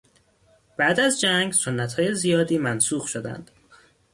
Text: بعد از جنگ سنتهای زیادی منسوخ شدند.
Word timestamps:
بعد 0.77 0.99
از 0.99 1.19
جنگ 1.21 1.53
سنتهای 1.53 2.15
زیادی 2.15 2.57
منسوخ 2.57 3.07
شدند. 3.07 3.51